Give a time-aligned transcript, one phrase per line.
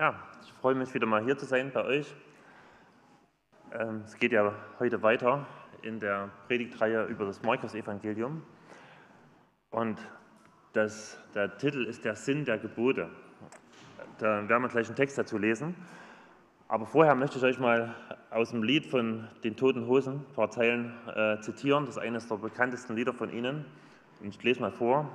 [0.00, 0.14] Ja,
[0.44, 2.14] ich freue mich wieder mal hier zu sein bei euch.
[3.72, 5.44] Ähm, es geht ja heute weiter
[5.82, 8.40] in der Predigtreihe über das Markus-Evangelium.
[9.70, 9.98] Und
[10.72, 13.08] das, der Titel ist der Sinn der Gebote.
[14.18, 15.74] Da werden wir gleich einen Text dazu lesen.
[16.68, 17.92] Aber vorher möchte ich euch mal
[18.30, 21.86] aus dem Lied von den Toten Hosen ein paar Zeilen äh, zitieren.
[21.86, 23.64] Das ist eines der bekanntesten Lieder von ihnen.
[24.20, 25.10] Und ich lese mal vor.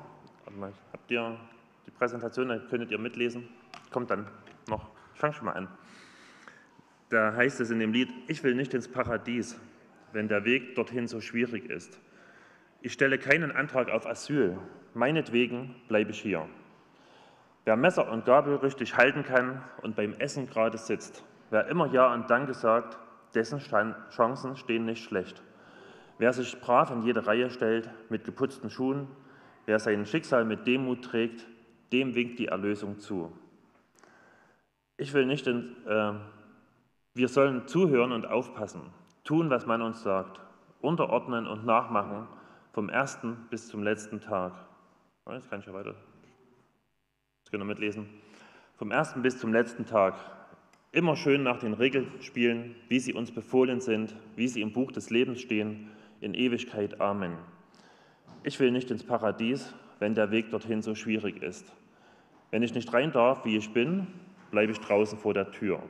[0.92, 1.38] Habt ihr
[1.86, 3.48] die Präsentation, dann könntet ihr mitlesen.
[3.90, 4.28] Kommt dann
[4.68, 4.90] noch.
[5.14, 5.68] Ich fange schon mal an.
[7.10, 9.60] Da heißt es in dem Lied, ich will nicht ins Paradies,
[10.14, 12.00] wenn der Weg dorthin so schwierig ist.
[12.82, 14.58] Ich stelle keinen Antrag auf Asyl,
[14.94, 16.48] meinetwegen bleibe ich hier.
[17.66, 22.14] Wer Messer und Gabel richtig halten kann und beim Essen gerade sitzt, wer immer Ja
[22.14, 22.98] und Danke sagt,
[23.36, 25.42] dessen Chancen stehen nicht schlecht.
[26.18, 29.08] Wer sich brav in jede Reihe stellt, mit geputzten Schuhen,
[29.66, 31.48] wer sein Schicksal mit Demut trägt,
[31.92, 33.32] dem winkt die Erlösung zu.
[35.04, 36.14] Ich will nicht, in, äh,
[37.14, 38.84] wir sollen zuhören und aufpassen,
[39.26, 40.40] tun, was man uns sagt,
[40.80, 42.26] unterordnen und nachmachen,
[42.72, 44.54] vom ersten bis zum letzten Tag.
[45.30, 45.94] Jetzt kann ich ja weiter.
[47.44, 48.08] Das können wir mitlesen.
[48.78, 50.16] Vom ersten bis zum letzten Tag.
[50.94, 54.94] Immer schön nach den Regeln spielen, wie sie uns befohlen sind, wie sie im Buch
[54.94, 55.90] des Lebens stehen,
[56.22, 57.02] in Ewigkeit.
[57.02, 57.36] Amen.
[58.44, 61.74] Ich will nicht ins Paradies, wenn der Weg dorthin so schwierig ist.
[62.52, 64.08] Wenn ich nicht rein darf, wie ich bin,
[64.54, 65.82] bleibe ich draußen vor der Tür.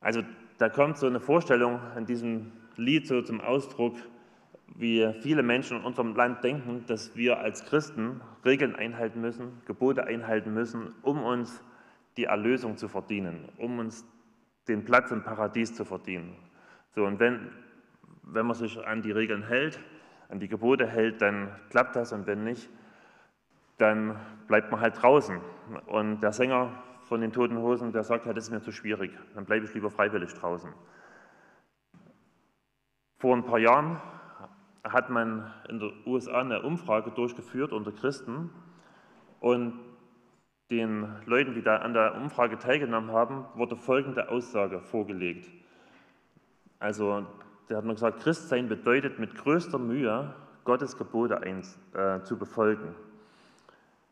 [0.00, 0.22] Also
[0.58, 3.96] da kommt so eine Vorstellung in diesem Lied so zum Ausdruck,
[4.76, 10.04] wie viele Menschen in unserem Land denken, dass wir als Christen Regeln einhalten müssen, Gebote
[10.04, 11.64] einhalten müssen, um uns
[12.16, 14.06] die Erlösung zu verdienen, um uns
[14.68, 16.36] den Platz im Paradies zu verdienen.
[16.94, 17.50] So, und wenn,
[18.22, 19.80] wenn man sich an die Regeln hält,
[20.28, 22.68] an die Gebote hält, dann klappt das und wenn nicht,
[23.78, 24.16] dann
[24.46, 25.40] bleibt man halt draußen.
[25.86, 26.70] Und der Sänger
[27.08, 29.74] von den Toten Hosen, der sagt, ja, das ist mir zu schwierig, dann bleibe ich
[29.74, 30.72] lieber freiwillig draußen.
[33.18, 34.00] Vor ein paar Jahren
[34.82, 38.50] hat man in den USA eine Umfrage durchgeführt unter Christen
[39.40, 39.74] und
[40.70, 45.48] den Leuten, die da an der Umfrage teilgenommen haben, wurde folgende Aussage vorgelegt.
[46.80, 47.24] Also,
[47.68, 50.34] der hat mir gesagt, Christsein bedeutet mit größter Mühe,
[50.64, 52.94] Gottes Gebote äh, zu befolgen.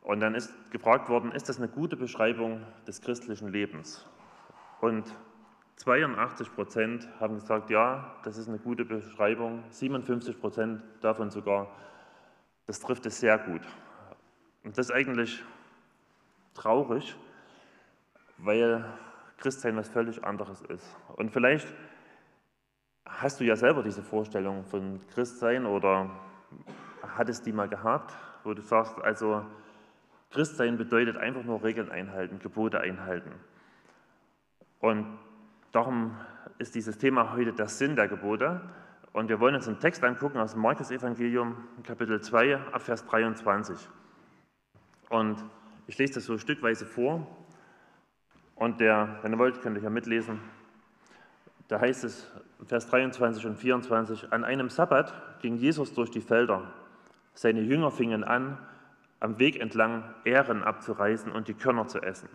[0.05, 4.07] Und dann ist gefragt worden, ist das eine gute Beschreibung des christlichen Lebens?
[4.81, 5.17] Und
[5.77, 9.65] 82 Prozent haben gesagt, ja, das ist eine gute Beschreibung.
[9.71, 11.69] 57 Prozent davon sogar,
[12.67, 13.63] das trifft es sehr gut.
[14.63, 15.43] Und das ist eigentlich
[16.53, 17.17] traurig,
[18.37, 18.85] weil
[19.39, 20.87] Christsein was völlig anderes ist.
[21.17, 21.67] Und vielleicht
[23.07, 26.11] hast du ja selber diese Vorstellung von Christsein oder
[27.17, 29.47] hattest die mal gehabt, wo du sagst, also
[30.35, 33.31] Christsein bedeutet einfach nur Regeln einhalten, Gebote einhalten.
[34.81, 35.07] Und
[35.71, 36.17] darum
[36.59, 38.61] ist dieses Thema heute der Sinn der Gebote.
[39.13, 43.79] Und wir wollen uns einen Text angucken aus dem Markus-Evangelium, Kapitel 2, Abvers 23.
[45.09, 45.37] Und
[45.87, 47.25] ich lese das so stückweise vor.
[48.57, 50.41] Und der, wenn ihr wollt, könnt ihr ja mitlesen.
[51.69, 52.29] Da heißt es,
[52.67, 56.73] Vers 23 und 24, an einem Sabbat ging Jesus durch die Felder.
[57.35, 58.59] Seine Jünger fingen an,
[59.25, 62.29] am Weg entlang Ähren abzureißen und die Körner zu essen.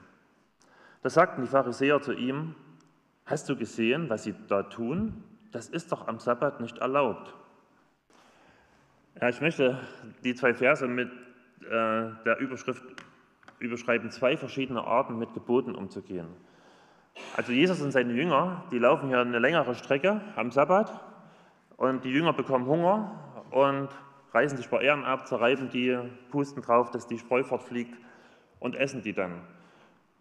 [1.03, 2.55] Da sagten die Pharisäer zu ihm,
[3.25, 5.23] hast du gesehen, was sie da tun?
[5.51, 7.35] Das ist doch am Sabbat nicht erlaubt.
[9.21, 9.79] Ja, ich möchte
[10.23, 11.11] die zwei Verse mit
[11.61, 12.83] äh, der Überschrift
[13.59, 16.27] überschreiben, zwei verschiedene Arten mit Geboten umzugehen.
[17.37, 20.91] Also Jesus und seine Jünger, die laufen hier eine längere Strecke am Sabbat
[21.77, 23.89] und die Jünger bekommen Hunger und
[24.33, 25.97] reißen die Speeren ab, zerreiben die,
[26.29, 27.95] pusten drauf, dass die Spreu fortfliegt
[28.59, 29.41] und essen die dann.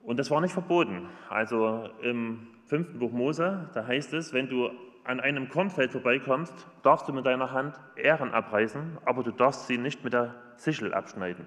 [0.02, 1.08] Und das war nicht verboten.
[1.28, 4.70] Also im fünften Buch Mose, da heißt es, wenn du
[5.04, 9.78] an einem Kornfeld vorbeikommst, darfst du mit deiner Hand Ähren abreißen, aber du darfst sie
[9.78, 11.46] nicht mit der Sichel abschneiden.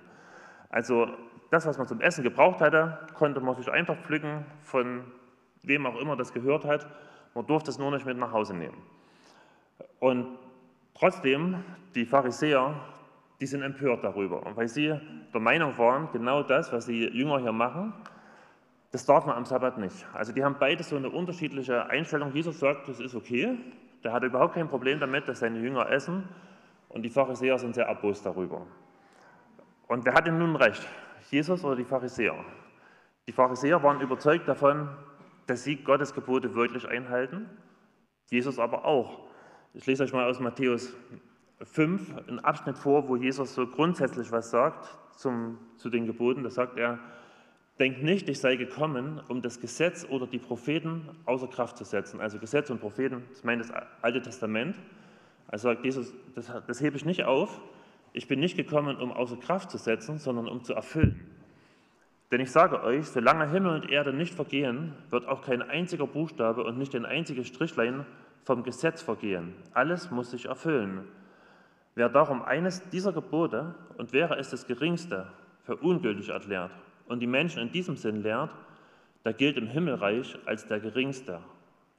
[0.69, 1.07] Also
[1.51, 5.03] das, was man zum Essen gebraucht hatte, konnte man sich einfach pflücken, von
[5.63, 6.87] wem auch immer das gehört hat.
[7.35, 8.77] Man durfte es nur nicht mit nach Hause nehmen.
[9.99, 10.39] Und
[10.93, 11.63] Trotzdem,
[11.95, 12.75] die Pharisäer,
[13.39, 14.93] die sind empört darüber, weil sie
[15.33, 17.93] der Meinung waren, genau das, was die Jünger hier machen,
[18.91, 20.05] das darf man am Sabbat nicht.
[20.13, 22.33] Also die haben beide so eine unterschiedliche Einstellung.
[22.33, 23.57] Jesus sagt, das ist okay,
[24.03, 26.27] der hat überhaupt kein Problem damit, dass seine Jünger essen
[26.89, 28.67] und die Pharisäer sind sehr erbost darüber.
[29.87, 30.85] Und wer hat denn nun recht,
[31.29, 32.35] Jesus oder die Pharisäer?
[33.27, 34.89] Die Pharisäer waren überzeugt davon,
[35.47, 37.49] dass sie Gottes Gebote wirklich einhalten,
[38.29, 39.30] Jesus aber auch.
[39.73, 40.93] Ich lese euch mal aus Matthäus
[41.61, 46.43] 5 einen Abschnitt vor, wo Jesus so grundsätzlich was sagt zum, zu den Geboten.
[46.43, 46.99] Da sagt er,
[47.79, 52.19] Denkt nicht, ich sei gekommen, um das Gesetz oder die Propheten außer Kraft zu setzen.
[52.19, 53.71] Also Gesetz und Propheten, das meint das
[54.01, 54.75] Alte Testament.
[55.47, 57.59] Also sagt Jesus, das, das hebe ich nicht auf.
[58.13, 61.25] Ich bin nicht gekommen, um außer Kraft zu setzen, sondern um zu erfüllen.
[62.29, 66.63] Denn ich sage euch, solange Himmel und Erde nicht vergehen, wird auch kein einziger Buchstabe
[66.63, 68.05] und nicht ein einziges Strichlein
[68.43, 69.55] vom Gesetz vergehen.
[69.73, 71.07] Alles muss sich erfüllen.
[71.95, 75.27] Wer darum eines dieser Gebote, und wäre es das geringste,
[75.63, 76.71] für ungültig erklärt
[77.07, 78.51] und die Menschen in diesem Sinn lehrt,
[79.25, 81.39] der gilt im Himmelreich als der geringste.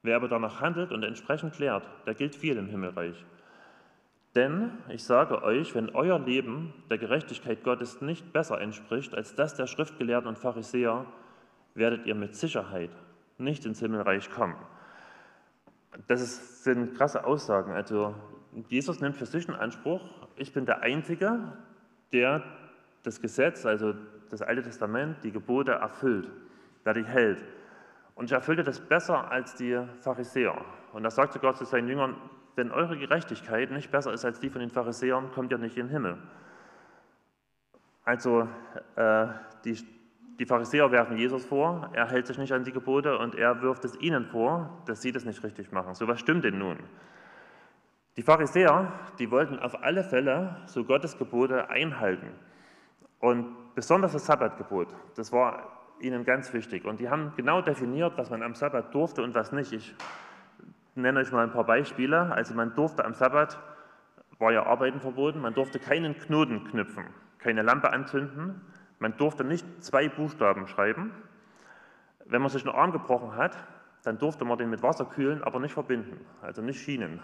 [0.03, 3.25] Wer aber danach handelt und entsprechend lehrt, der gilt viel im Himmelreich.
[4.35, 9.55] Denn ich sage euch, wenn euer Leben der Gerechtigkeit Gottes nicht besser entspricht als das
[9.55, 11.05] der Schriftgelehrten und Pharisäer,
[11.75, 12.91] werdet ihr mit Sicherheit
[13.39, 14.57] nicht ins Himmelreich kommen.
[16.09, 17.73] Das sind krasse Aussagen.
[17.73, 18.15] Also
[18.69, 20.01] Jesus nimmt für sich in Anspruch,
[20.37, 21.39] ich bin der Einzige,
[22.13, 22.43] der
[23.03, 23.95] das Gesetz, also
[24.31, 26.31] das Alte Testament, die Gebote erfüllt,
[26.85, 27.45] der die hält.
[28.15, 30.55] Und ich erfüllte das besser als die Pharisäer.
[30.93, 32.17] Und da sagte Gott zu seinen Jüngern,
[32.55, 35.87] wenn eure Gerechtigkeit nicht besser ist als die von den Pharisäern, kommt ihr nicht in
[35.87, 36.19] den Himmel.
[38.05, 38.49] Also
[38.97, 39.27] äh,
[39.65, 39.79] die,
[40.43, 43.85] die Pharisäer werfen Jesus vor, er hält sich nicht an die Gebote und er wirft
[43.85, 45.95] es ihnen vor, dass sie das nicht richtig machen.
[45.95, 46.79] So was stimmt denn nun?
[48.17, 52.27] Die Pharisäer, die wollten auf alle Fälle so Gottes Gebote einhalten.
[53.21, 56.87] Und besonders das Sabbatgebot, das war ihnen ganz wichtig.
[56.87, 59.73] Und die haben genau definiert, was man am Sabbat durfte und was nicht.
[59.73, 59.95] Ich
[60.97, 62.33] nenne euch mal ein paar Beispiele.
[62.33, 63.61] Also man durfte am Sabbat,
[64.41, 67.05] war ja Arbeiten verboten, man durfte keinen Knoten knüpfen,
[67.39, 68.61] keine Lampe anzünden,
[69.03, 71.11] man durfte nicht zwei Buchstaben schreiben.
[72.25, 73.57] Wenn man sich einen Arm gebrochen hat,
[74.05, 77.21] dann durfte man den mit Wasser kühlen, aber nicht verbinden, also nicht schienen.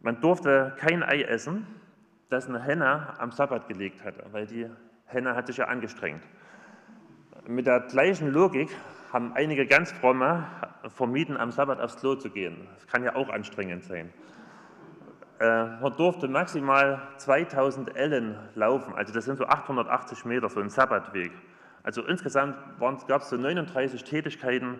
[0.00, 1.68] Man durfte kein Ei essen,
[2.30, 4.68] das eine Henne am Sabbat gelegt hatte, weil die
[5.04, 6.22] Henne hat sich ja angestrengt.
[7.46, 8.68] Mit der gleichen Logik
[9.12, 10.46] haben einige ganz fromme
[10.88, 12.66] vermieden, am Sabbat aufs Klo zu gehen.
[12.74, 14.12] Das kann ja auch anstrengend sein.
[15.38, 20.70] Äh, man durfte maximal 2000 Ellen laufen, also das sind so 880 Meter, so ein
[20.70, 21.32] Sabbatweg.
[21.82, 22.56] Also insgesamt
[23.06, 24.78] gab es so 39 Tätigkeiten,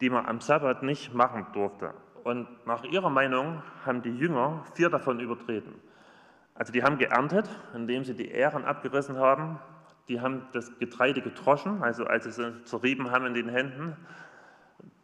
[0.00, 1.94] die man am Sabbat nicht machen durfte.
[2.22, 5.74] Und nach ihrer Meinung haben die Jünger vier davon übertreten.
[6.54, 9.58] Also die haben geerntet, indem sie die Ähren abgerissen haben.
[10.08, 13.96] Die haben das Getreide getroschen, also als sie es zerrieben haben in den Händen.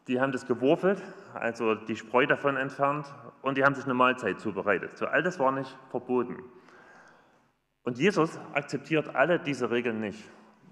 [0.07, 1.03] Die haben das gewurfelt,
[1.33, 3.13] also die Spreu davon entfernt.
[3.43, 4.97] Und die haben sich eine Mahlzeit zubereitet.
[4.97, 6.43] So all das war nicht verboten.
[7.83, 10.23] Und Jesus akzeptiert alle diese Regeln nicht,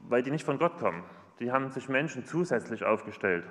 [0.09, 1.05] weil die nicht von Gott kommen.
[1.39, 3.45] Die haben sich Menschen zusätzlich aufgestellt.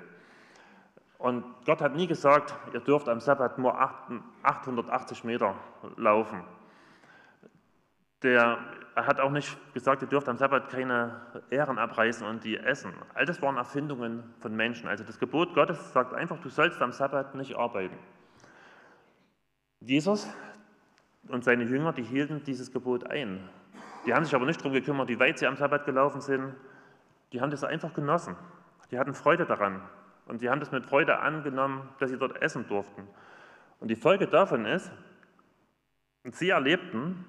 [1.18, 3.78] Und Gott hat nie gesagt, ihr dürft am Sabbat nur
[4.42, 5.54] 880 Meter
[5.96, 6.42] laufen.
[8.24, 8.58] Der
[8.96, 12.92] hat auch nicht gesagt, ihr dürft am Sabbat keine Ehren abreißen und die essen.
[13.14, 14.88] All das waren Erfindungen von Menschen.
[14.88, 17.96] Also das Gebot Gottes sagt einfach, du sollst am Sabbat nicht arbeiten.
[19.80, 20.28] Jesus
[21.28, 23.48] und seine Jünger, die hielten dieses Gebot ein.
[24.04, 26.54] Die haben sich aber nicht darum gekümmert, wie weit sie am Sabbat gelaufen sind.
[27.32, 28.36] Die haben das einfach genossen.
[28.90, 29.80] Die hatten Freude daran.
[30.26, 33.08] Und die haben das mit Freude angenommen, dass sie dort essen durften.
[33.80, 34.92] Und die Folge davon ist,
[36.30, 37.24] sie erlebten,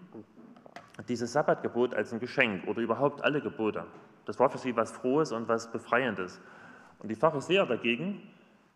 [1.07, 3.85] dieses Sabbatgebot als ein Geschenk oder überhaupt alle Gebote.
[4.25, 6.41] Das war für sie was Frohes und was Befreiendes.
[6.99, 8.21] Und die Pharisäer dagegen,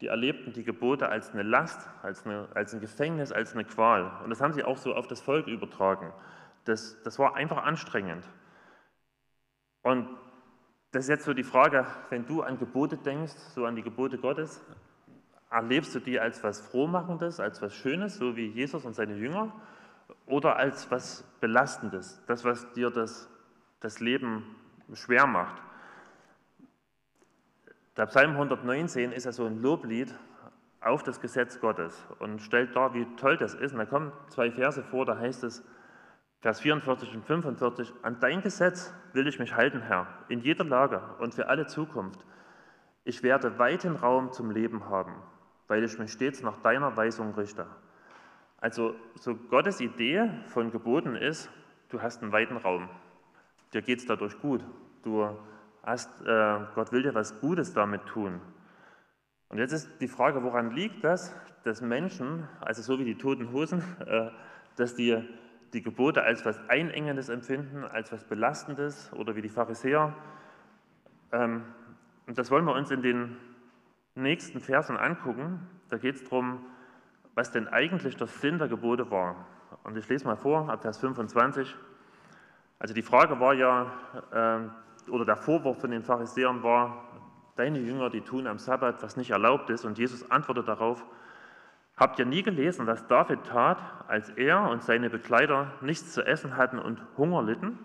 [0.02, 4.12] die erlebten die Gebote als eine Last, als, eine, als ein Gefängnis, als eine Qual.
[4.24, 6.12] Und das haben sie auch so auf das Volk übertragen.
[6.66, 8.24] Das, das war einfach anstrengend.
[9.82, 10.08] Und
[10.92, 14.18] das ist jetzt so die Frage, wenn du an Gebote denkst, so an die Gebote
[14.18, 14.62] Gottes,
[15.50, 19.54] erlebst du die als was Frohmachendes, als was Schönes, so wie Jesus und seine Jünger?
[20.26, 23.30] Oder als was Belastendes, das, was dir das,
[23.80, 24.56] das Leben
[24.94, 25.62] schwer macht.
[27.96, 30.14] Der Psalm 119 ist ja so ein Loblied
[30.82, 33.74] auf das Gesetz Gottes und stellt dar, wie toll das ist.
[33.74, 35.64] Und da kommen zwei Verse vor, da heißt es,
[36.42, 41.02] Vers 44 und 45, an dein Gesetz will ich mich halten, Herr, in jeder Lage
[41.20, 42.24] und für alle Zukunft.
[43.04, 45.16] Ich werde weiten Raum zum Leben haben,
[45.68, 47.66] weil ich mich stets nach deiner Weisung richte.
[48.58, 51.50] Also so Gottes Idee von Geboten ist,
[51.90, 52.90] du hast einen weiten Raum.
[53.74, 54.64] Dir geht es dadurch gut.
[55.04, 55.30] Du
[55.84, 58.42] hast, äh, Gott will dir was Gutes damit tun.
[59.50, 63.52] Und jetzt ist die Frage, woran liegt das, dass Menschen, also so wie die toten
[63.52, 64.32] Hosen, äh,
[64.76, 65.24] dass die
[65.74, 70.16] die Gebote als was Einengendes empfinden, als was Belastendes oder wie die Pharisäer.
[71.32, 71.64] Ähm,
[72.26, 73.38] und das wollen wir uns in den
[74.16, 75.68] nächsten Versen angucken.
[75.90, 76.66] Da geht es darum,
[77.38, 79.36] was denn eigentlich der Sinn der Gebote war.
[79.84, 81.76] Und ich lese mal vor, ab Vers 25.
[82.80, 83.92] Also die Frage war ja,
[84.32, 87.04] äh, oder der Vorwurf von den Pharisäern war,
[87.56, 89.86] deine Jünger, die tun am Sabbat, was nicht erlaubt ist.
[89.86, 91.06] Und Jesus antwortet darauf,
[91.96, 96.58] habt ihr nie gelesen, was David tat, als er und seine Begleiter nichts zu essen
[96.58, 97.78] hatten und Hunger litten?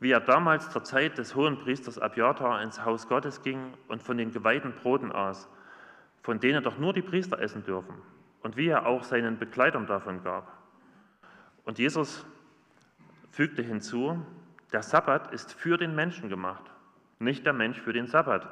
[0.00, 4.32] Wie er damals zur Zeit des Hohenpriesters Abiatar ins Haus Gottes ging und von den
[4.32, 5.48] geweihten Broten aß,
[6.22, 7.94] von denen doch nur die Priester essen dürfen,
[8.42, 10.52] und wie er auch seinen Begleitern davon gab.
[11.64, 12.26] Und Jesus
[13.30, 14.24] fügte hinzu,
[14.72, 16.70] der Sabbat ist für den Menschen gemacht,
[17.18, 18.48] nicht der Mensch für den Sabbat.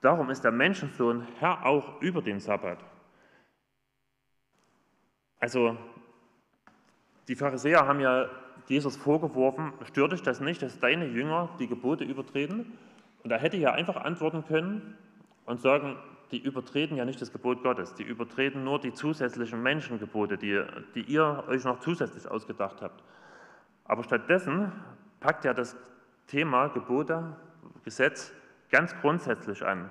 [0.00, 2.78] Darum ist der Menschensohn Herr auch über den Sabbat.
[5.38, 5.76] Also
[7.28, 8.28] die Pharisäer haben ja
[8.66, 12.78] Jesus vorgeworfen, stört dich das nicht, dass deine Jünger die Gebote übertreten?
[13.22, 14.96] Und er hätte ja einfach antworten können
[15.44, 15.96] und sagen,
[16.30, 20.62] die übertreten ja nicht das Gebot Gottes, die übertreten nur die zusätzlichen Menschengebote, die,
[20.94, 23.02] die ihr euch noch zusätzlich ausgedacht habt.
[23.84, 24.72] Aber stattdessen
[25.18, 25.76] packt er das
[26.26, 27.36] Thema Gebote,
[27.84, 28.32] Gesetz
[28.70, 29.90] ganz grundsätzlich an.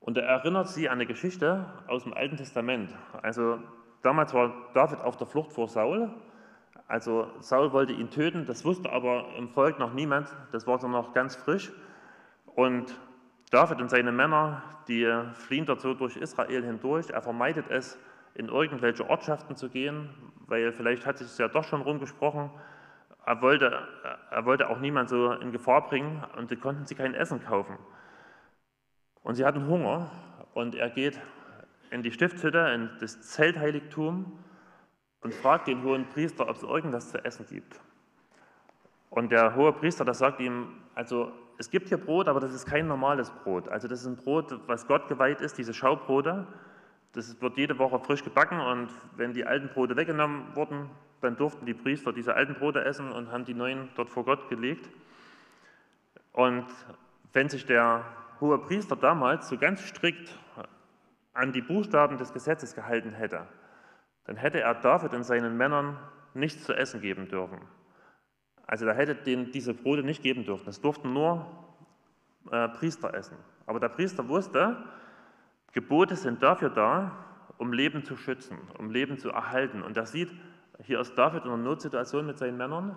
[0.00, 2.96] Und er erinnert sie an eine Geschichte aus dem Alten Testament.
[3.20, 3.58] Also
[4.02, 6.10] damals war David auf der Flucht vor Saul.
[6.88, 10.88] Also Saul wollte ihn töten, das wusste aber im Volk noch niemand, das war so
[10.88, 11.70] noch ganz frisch.
[12.46, 12.98] Und
[13.50, 17.10] David und seine Männer, die fliehen so durch Israel hindurch.
[17.10, 17.98] Er vermeidet es,
[18.34, 20.08] in irgendwelche Ortschaften zu gehen,
[20.46, 22.50] weil vielleicht hat sich es ja doch schon rumgesprochen,
[23.26, 23.86] er wollte,
[24.30, 27.76] er wollte auch niemand so in Gefahr bringen und sie konnten sie kein Essen kaufen.
[29.22, 30.10] Und sie hatten Hunger
[30.54, 31.20] und er geht
[31.90, 34.38] in die Stiftshütte, in das Zeltheiligtum
[35.20, 37.80] und fragt den hohen Priester, ob es irgendwas zu essen gibt.
[39.10, 42.64] Und der hohe Priester, das sagt ihm, also es gibt hier Brot, aber das ist
[42.64, 43.68] kein normales Brot.
[43.68, 46.46] Also das ist ein Brot, was Gott geweiht ist, diese Schaubrote.
[47.12, 50.88] Das wird jede Woche frisch gebacken und wenn die alten Brote weggenommen wurden,
[51.20, 54.48] dann durften die Priester diese alten Brote essen und haben die neuen dort vor Gott
[54.48, 54.88] gelegt.
[56.32, 56.64] Und
[57.34, 58.06] wenn sich der
[58.40, 60.34] hohe Priester damals so ganz strikt
[61.34, 63.46] an die Buchstaben des Gesetzes gehalten hätte,
[64.24, 65.98] dann hätte er David und seinen Männern
[66.32, 67.60] nichts zu essen geben dürfen.
[68.70, 70.68] Also da hätte denen diese Brote nicht geben dürfen.
[70.68, 71.44] Es durften nur
[72.52, 73.36] äh, Priester essen.
[73.66, 74.76] Aber der Priester wusste,
[75.72, 77.10] Gebote sind dafür da,
[77.58, 79.82] um Leben zu schützen, um Leben zu erhalten.
[79.82, 80.30] Und er sieht,
[80.84, 82.96] hier ist David in einer Notsituation mit seinen Männern.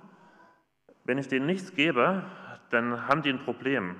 [1.05, 2.21] Wenn ich denen nichts gebe,
[2.69, 3.95] dann haben die ein Problem.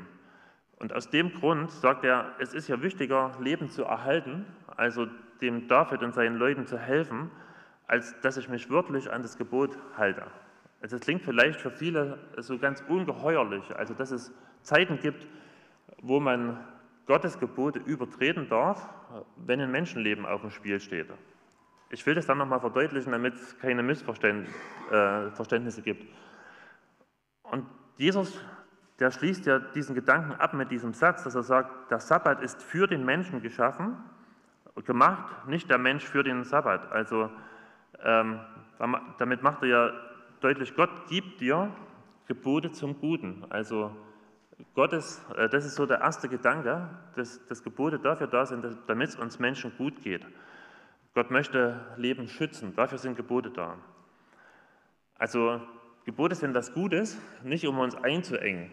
[0.78, 4.46] Und aus dem Grund sagt er, es ist ja wichtiger, Leben zu erhalten,
[4.78, 5.08] also
[5.42, 7.32] dem David und seinen Leuten zu helfen,
[7.88, 10.28] als dass ich mich wirklich an das Gebot halte.
[10.84, 15.26] Also es klingt vielleicht für viele so ganz ungeheuerlich, also dass es Zeiten gibt,
[16.02, 16.60] wo man
[17.06, 18.90] Gottes Gebote übertreten darf,
[19.38, 21.08] wenn ein Menschenleben auf dem Spiel steht.
[21.90, 26.06] Ich will das dann nochmal verdeutlichen, damit es keine Missverständnisse äh, gibt.
[27.44, 28.38] Und Jesus,
[29.00, 32.62] der schließt ja diesen Gedanken ab mit diesem Satz, dass er sagt, der Sabbat ist
[32.62, 33.96] für den Menschen geschaffen,
[34.84, 36.92] gemacht, nicht der Mensch für den Sabbat.
[36.92, 37.30] Also
[38.04, 38.42] ähm,
[39.18, 39.94] damit macht er ja
[40.44, 41.74] deutlich, Gott gibt dir
[42.28, 43.46] Gebote zum Guten.
[43.50, 43.92] Also
[44.76, 49.10] Gottes, äh, das ist so der erste Gedanke, dass, dass Gebote dafür da sind, damit
[49.10, 50.26] es uns Menschen gut geht.
[51.14, 53.78] Gott möchte Leben schützen, dafür sind Gebote da.
[55.16, 55.62] Also
[56.06, 58.72] Gebote sind was Gutes, nicht um uns einzuengen.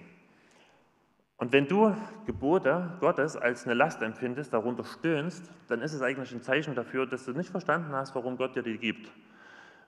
[1.37, 1.95] Und wenn du
[2.27, 7.07] Gebote Gottes als eine Last empfindest, darunter stöhnst, dann ist es eigentlich ein Zeichen dafür,
[7.07, 9.11] dass du nicht verstanden hast, warum Gott dir die gibt.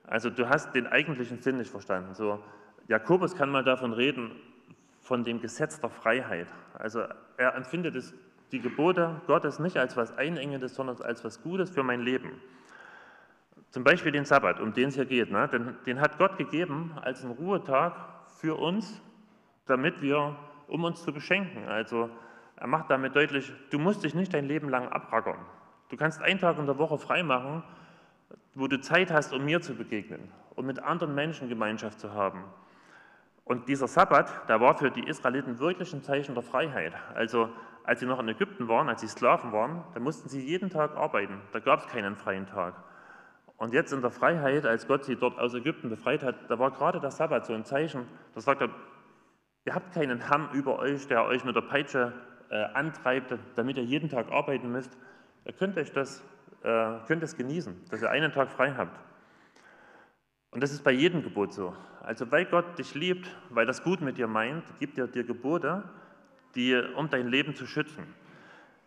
[0.07, 2.15] Also du hast den eigentlichen Sinn nicht verstanden.
[2.15, 2.43] So,
[2.89, 4.33] Jakobus kann mal davon reden,
[5.01, 6.47] von dem Gesetz der Freiheit.
[6.75, 7.03] Also
[7.37, 8.15] er empfindet es
[8.53, 12.41] die Gebote Gottes nicht als was Einengendes, sondern als was Gutes für mein Leben.
[13.71, 15.31] Zum Beispiel den Sabbat, um den es hier geht.
[15.31, 15.49] Ne?
[15.49, 17.95] Den, den hat Gott gegeben als einen Ruhetag
[18.39, 19.01] für uns,
[19.67, 20.37] damit wir,
[20.69, 21.69] um uns zu beschenken.
[21.69, 22.11] Also
[22.57, 25.39] er macht damit deutlich, du musst dich nicht dein Leben lang abrackern.
[25.89, 27.63] Du kannst einen Tag in der Woche frei machen,
[28.55, 32.45] wo du Zeit hast, um mir zu begegnen, um mit anderen Menschen Gemeinschaft zu haben.
[33.45, 36.93] Und dieser Sabbat, der war für die Israeliten wirklich ein Zeichen der Freiheit.
[37.15, 37.49] Also
[37.85, 40.97] als sie noch in Ägypten waren, als sie Sklaven waren, da mussten sie jeden Tag
[40.97, 41.41] arbeiten.
[41.53, 42.75] Da gab es keinen freien Tag.
[43.57, 46.71] Und jetzt in der Freiheit, als Gott sie dort aus Ägypten befreit hat, da war
[46.71, 48.71] gerade der Sabbat so ein Zeichen, das sagt er,
[49.65, 52.13] ihr habt keinen Herrn über euch, der euch mit der Peitsche
[52.51, 54.97] äh, antreibt, damit ihr jeden Tag arbeiten müsst.
[55.45, 56.23] Ihr könnt euch das,
[56.63, 58.99] äh, könnt es genießen, dass ihr einen Tag frei habt.
[60.51, 61.75] Und das ist bei jedem Gebot so.
[62.03, 65.83] Also weil Gott dich liebt, weil das gut mit dir meint, gibt er dir Gebote,
[66.55, 68.05] die, um dein Leben zu schützen.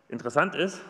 [0.08, 0.84] Interessant ist,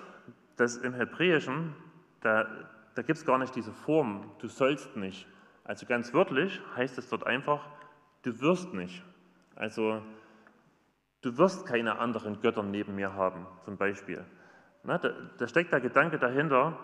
[0.57, 1.75] dass im Hebräischen,
[2.21, 2.47] da,
[2.95, 5.27] da gibt es gar nicht diese Form, du sollst nicht.
[5.65, 7.67] Also ganz wörtlich heißt es dort einfach,
[8.23, 9.03] du wirst nicht.
[9.55, 10.03] Also
[11.23, 14.25] du wirst keine anderen Götter neben mir haben, zum Beispiel.
[14.87, 16.79] Na, da, da steckt der Gedanke dahinter,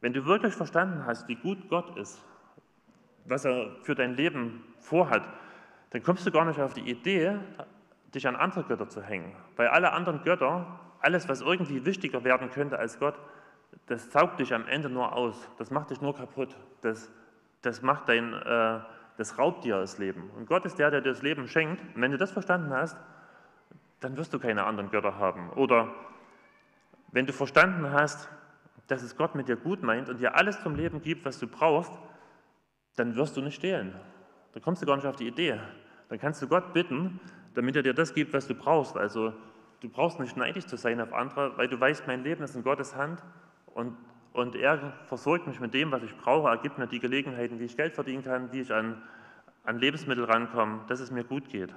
[0.00, 2.22] wenn du wirklich verstanden hast, wie gut Gott ist,
[3.24, 5.22] was er für dein Leben vorhat,
[5.90, 7.38] dann kommst du gar nicht auf die Idee,
[8.14, 9.34] dich an andere Götter zu hängen.
[9.56, 10.66] Weil alle anderen Götter,
[11.00, 13.14] alles, was irgendwie wichtiger werden könnte als Gott,
[13.86, 15.48] das saugt dich am Ende nur aus.
[15.56, 16.54] Das macht dich nur kaputt.
[16.82, 17.10] Das,
[17.62, 18.80] das, macht dein, äh,
[19.16, 20.30] das raubt dir das Leben.
[20.36, 21.82] Und Gott ist der, der dir das Leben schenkt.
[21.94, 22.96] Und wenn du das verstanden hast,
[24.00, 25.50] dann wirst du keine anderen Götter haben.
[25.50, 25.88] Oder
[27.14, 28.28] wenn du verstanden hast,
[28.88, 31.46] dass es Gott mit dir gut meint und dir alles zum Leben gibt, was du
[31.46, 31.92] brauchst,
[32.96, 33.94] dann wirst du nicht stehlen.
[34.52, 35.60] Dann kommst du gar nicht auf die Idee.
[36.08, 37.20] Dann kannst du Gott bitten,
[37.54, 38.96] damit er dir das gibt, was du brauchst.
[38.96, 39.32] Also
[39.80, 42.64] du brauchst nicht neidisch zu sein auf andere, weil du weißt, mein Leben ist in
[42.64, 43.22] Gottes Hand
[43.66, 43.96] und,
[44.32, 46.48] und er versorgt mich mit dem, was ich brauche.
[46.48, 49.00] Er gibt mir die Gelegenheiten, wie ich Geld verdienen kann, wie ich an,
[49.62, 51.72] an Lebensmittel rankomme, dass es mir gut geht.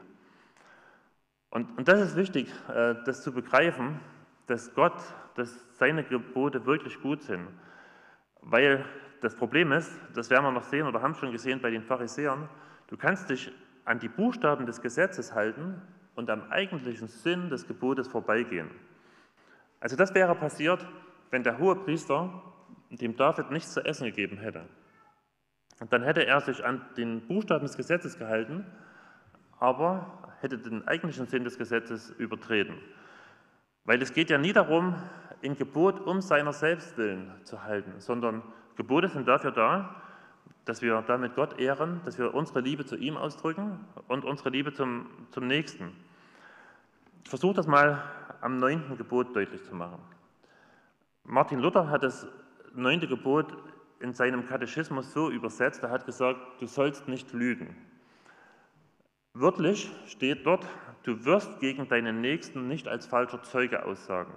[1.52, 4.00] Und, und das ist wichtig, äh, das zu begreifen,
[4.48, 5.00] dass Gott,
[5.36, 7.48] dass seine Gebote wirklich gut sind.
[8.42, 8.84] Weil
[9.22, 12.50] das Problem ist, das werden wir noch sehen oder haben schon gesehen bei den Pharisäern,
[12.88, 13.52] du kannst dich
[13.86, 15.82] an die Buchstaben des Gesetzes halten
[16.16, 18.70] und am eigentlichen Sinn des Gebotes vorbeigehen.
[19.80, 20.86] Also das wäre passiert,
[21.30, 22.42] wenn der hohe Priester
[22.90, 24.66] dem David nichts zu essen gegeben hätte.
[25.80, 28.66] Und dann hätte er sich an den Buchstaben des Gesetzes gehalten,
[29.60, 32.76] aber hätte den eigentlichen Sinn des Gesetzes übertreten.
[33.88, 34.96] Weil es geht ja nie darum,
[35.42, 38.44] ein Gebot um seiner selbst willen zu halten, sondern
[38.76, 39.96] Gebote sind dafür da,
[40.66, 43.80] dass wir damit Gott ehren, dass wir unsere Liebe zu ihm ausdrücken
[44.10, 45.96] und unsere Liebe zum, zum Nächsten.
[47.24, 48.04] Ich versuche das mal
[48.42, 50.00] am neunten Gebot deutlich zu machen.
[51.24, 52.28] Martin Luther hat das
[52.76, 53.56] neunte Gebot
[54.02, 57.74] in seinem Katechismus so übersetzt, er hat gesagt, du sollst nicht lügen.
[59.34, 60.66] Wörtlich steht dort,
[61.08, 64.34] du wirst gegen deinen Nächsten nicht als falscher Zeuge aussagen.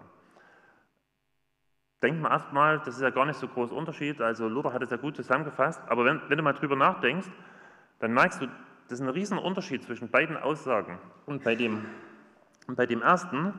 [2.00, 4.90] Denkt man erstmal, das ist ja gar nicht so groß Unterschied, also Luther hat es
[4.90, 7.28] ja gut zusammengefasst, aber wenn, wenn du mal drüber nachdenkst,
[7.98, 8.46] dann merkst du,
[8.88, 10.98] das ist ein riesen Unterschied zwischen beiden Aussagen.
[11.26, 11.84] Und bei dem,
[12.68, 13.52] bei dem ersten,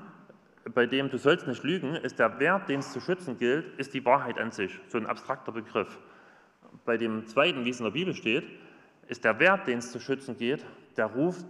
[0.74, 3.94] bei dem du sollst nicht lügen, ist der Wert, den es zu schützen gilt, ist
[3.94, 6.00] die Wahrheit an sich, so ein abstrakter Begriff.
[6.86, 8.46] Bei dem zweiten, wie es in der Bibel steht,
[9.08, 11.44] ist der Wert, den es zu schützen geht, der Ruf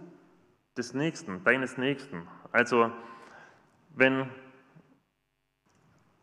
[0.76, 2.26] des Nächsten, deines Nächsten.
[2.52, 2.90] Also
[3.94, 4.28] wenn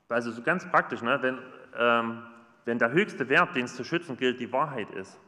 [0.10, 1.20] also so ganz praktisch, ne?
[1.22, 1.38] wenn,
[1.78, 2.24] ähm,
[2.66, 5.20] wenn der höchste Wert, den es zu schützen gilt, die Wahrheit ist,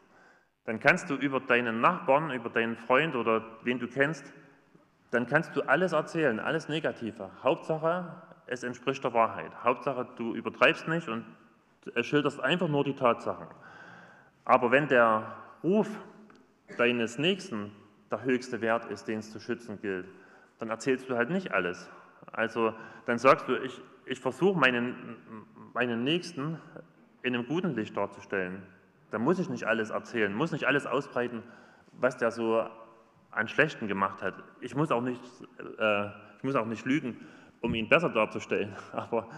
[0.65, 4.33] dann kannst du über deinen Nachbarn, über deinen Freund oder wen du kennst,
[5.11, 7.29] dann kannst du alles erzählen, alles Negative.
[7.43, 9.51] Hauptsache, es entspricht der Wahrheit.
[9.63, 11.25] Hauptsache, du übertreibst nicht und
[12.01, 13.47] schilderst einfach nur die Tatsachen.
[14.45, 15.89] Aber wenn der Ruf
[16.77, 17.71] deines Nächsten
[18.11, 20.07] der höchste Wert ist, den es zu schützen gilt,
[20.59, 21.89] dann erzählst du halt nicht alles.
[22.31, 22.73] Also
[23.05, 25.17] dann sagst du, ich, ich versuche meinen,
[25.73, 26.59] meinen Nächsten
[27.23, 28.61] in einem guten Licht darzustellen.
[29.11, 31.43] Da muss ich nicht alles erzählen, muss nicht alles ausbreiten,
[31.93, 32.65] was der so
[33.31, 34.35] an Schlechten gemacht hat.
[34.59, 35.21] Ich muss auch nicht,
[35.79, 37.17] äh, ich muss auch nicht lügen,
[37.61, 38.75] um ihn besser darzustellen.
[38.91, 39.29] Aber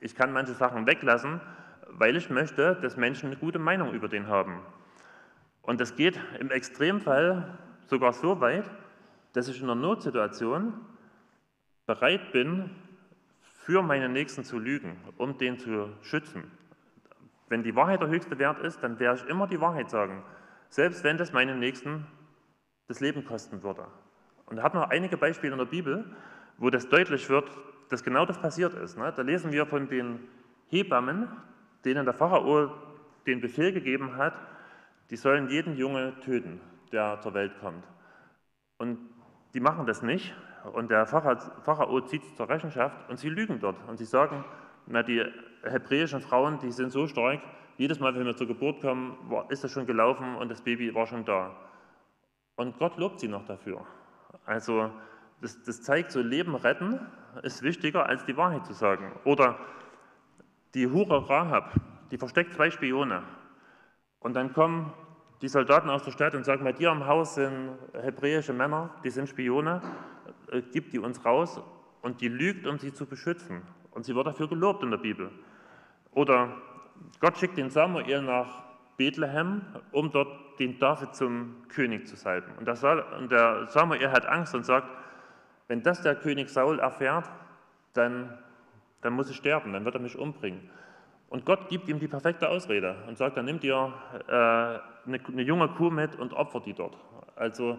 [0.00, 1.40] ich kann manche Sachen weglassen,
[1.88, 4.60] weil ich möchte, dass Menschen eine gute Meinung über den haben.
[5.62, 8.68] Und das geht im Extremfall sogar so weit,
[9.32, 10.72] dass ich in einer Notsituation
[11.86, 12.70] bereit bin,
[13.40, 16.50] für meinen Nächsten zu lügen, um den zu schützen.
[17.48, 20.22] Wenn die Wahrheit der höchste Wert ist, dann werde ich immer die Wahrheit sagen,
[20.68, 22.06] selbst wenn das meinen Nächsten
[22.88, 23.86] das Leben kosten würde.
[24.46, 26.04] Und da hat man einige Beispiele in der Bibel,
[26.58, 27.50] wo das deutlich wird,
[27.88, 28.96] dass genau das passiert ist.
[28.96, 29.12] Ne?
[29.14, 30.20] Da lesen wir von den
[30.68, 31.28] Hebammen,
[31.84, 32.72] denen der Pharao
[33.26, 34.34] den Befehl gegeben hat,
[35.10, 36.60] die sollen jeden Junge töten,
[36.92, 37.84] der zur Welt kommt.
[38.78, 38.98] Und
[39.54, 40.34] die machen das nicht,
[40.72, 43.76] und der Pharao zieht sie zur Rechenschaft und sie lügen dort.
[43.88, 44.44] Und sie sagen,
[44.86, 45.24] na, die
[45.62, 47.40] hebräischen Frauen, die sind so stark,
[47.76, 49.16] jedes Mal, wenn wir zur Geburt kommen,
[49.48, 51.54] ist das schon gelaufen und das Baby war schon da.
[52.56, 53.84] Und Gott lobt sie noch dafür.
[54.46, 54.90] Also
[55.42, 57.00] das, das zeigt, so Leben retten
[57.42, 59.12] ist wichtiger, als die Wahrheit zu sagen.
[59.24, 59.58] Oder
[60.74, 61.74] die Hure Rahab,
[62.10, 63.22] die versteckt zwei Spione.
[64.20, 64.92] Und dann kommen
[65.42, 69.10] die Soldaten aus der Stadt und sagen, bei dir im Haus sind hebräische Männer, die
[69.10, 69.82] sind Spione,
[70.50, 71.60] äh, gibt die uns raus
[72.02, 73.62] und die lügt, um sie zu beschützen.
[73.90, 75.30] Und sie wird dafür gelobt in der Bibel.
[76.12, 76.56] Oder
[77.20, 78.64] Gott schickt den Samuel nach
[78.96, 82.52] Bethlehem, um dort den David zum König zu salben.
[82.58, 82.66] Und
[83.30, 84.88] der Samuel hat Angst und sagt,
[85.68, 87.28] wenn das der König Saul erfährt,
[87.92, 88.38] dann,
[89.02, 90.70] dann muss ich sterben, dann wird er mich umbringen.
[91.28, 93.92] Und Gott gibt ihm die perfekte Ausrede und sagt, dann nimm dir
[94.28, 96.96] äh, eine, eine, junge Kuh mit und opfert die dort.
[97.36, 97.78] Also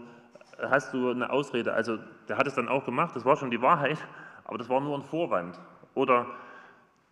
[0.58, 1.74] hast du eine Ausrede.
[1.74, 3.98] Also der hat es dann auch gemacht, das war schon die Wahrheit,
[4.44, 5.60] aber das war nur ein Vorwand.
[5.94, 6.28] Oder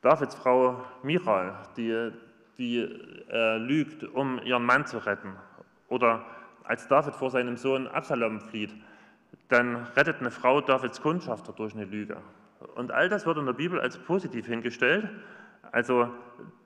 [0.02, 2.12] Davids Frau Michal, die,
[2.58, 2.80] die
[3.30, 5.34] äh, lügt, um ihren Mann zu retten.
[5.90, 6.24] Oder
[6.64, 8.74] als David vor seinem Sohn Absalom flieht,
[9.50, 12.18] dann rettet eine Frau Davids Kundschafter durch eine Lüge.
[12.76, 15.10] Und all das wird in der Bibel als positiv hingestellt,
[15.72, 16.10] also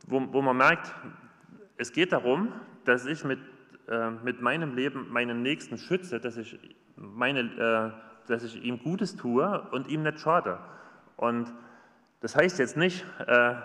[0.07, 0.93] wo, wo man merkt,
[1.79, 2.51] es geht darum,
[2.83, 3.39] dass ich mit,
[3.87, 6.59] äh, mit meinem Leben meinen Nächsten schütze, dass ich,
[6.97, 10.59] meine, äh, dass ich ihm Gutes tue und ihm nicht schade.
[11.15, 11.51] Und
[12.19, 13.55] das heißt jetzt nicht, äh,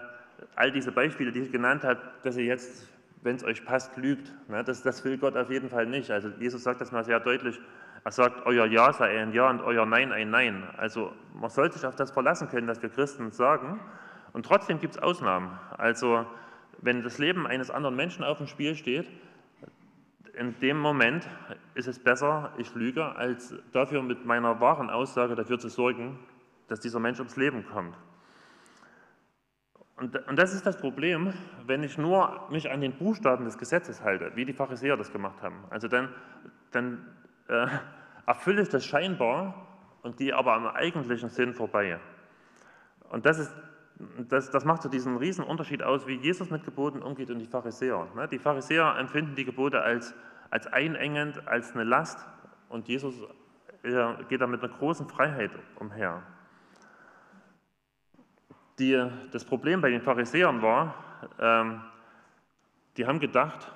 [0.55, 2.89] all diese Beispiele, die ich genannt habe, dass ihr jetzt,
[3.23, 4.33] wenn es euch passt, lügt.
[4.49, 4.63] Ne?
[4.63, 6.13] Das, das will Gott auf jeden Fall nicht.
[6.13, 7.61] Also Jesus sagt das mal sehr deutlich.
[8.05, 10.63] Er sagt, euer Ja sei ein Ja und euer Nein ein Nein.
[10.77, 13.81] Also man soll sich auf das verlassen können, was wir Christen sagen.
[14.33, 15.51] Und trotzdem gibt es Ausnahmen.
[15.77, 16.25] Also
[16.81, 19.07] wenn das Leben eines anderen Menschen auf dem Spiel steht,
[20.37, 21.29] in dem Moment
[21.75, 26.19] ist es besser, ich lüge, als dafür mit meiner wahren Aussage dafür zu sorgen,
[26.69, 27.97] dass dieser Mensch ums Leben kommt.
[29.97, 31.33] Und, und das ist das Problem,
[31.67, 35.41] wenn ich nur mich an den Buchstaben des Gesetzes halte, wie die Pharisäer das gemacht
[35.41, 35.65] haben.
[35.71, 36.09] Also dann,
[36.73, 37.07] dann
[37.49, 37.69] äh,
[38.27, 39.67] erfülle ich das scheinbar
[40.03, 42.01] und gehe aber am eigentlichen Sinn vorbei.
[43.11, 43.55] Und das, ist,
[44.29, 47.47] das, das macht so diesen riesen Unterschied aus, wie Jesus mit Geboten umgeht und die
[47.47, 48.09] Pharisäer.
[48.15, 48.29] Ne?
[48.29, 50.15] Die Pharisäer empfinden die Gebote als,
[50.51, 52.27] als einengend, als eine Last
[52.69, 53.15] und Jesus
[54.29, 56.23] geht da mit einer großen Freiheit umher.
[58.79, 60.95] Die, das Problem bei den Pharisäern war,
[61.39, 61.83] ähm,
[62.97, 63.73] die haben gedacht,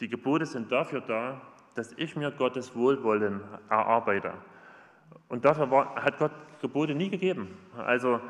[0.00, 1.40] die Gebote sind dafür da,
[1.74, 4.34] dass ich mir Gottes Wohlwollen erarbeite.
[5.28, 7.56] Und dafür war, hat Gott Gebote nie gegeben.
[7.76, 8.20] Also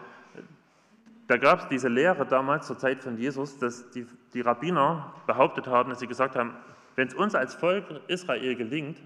[1.27, 5.67] da gab es diese Lehre damals zur Zeit von Jesus, dass die, die Rabbiner behauptet
[5.67, 6.55] haben, dass sie gesagt haben,
[6.95, 8.99] wenn es uns als Volk Israel gelingt,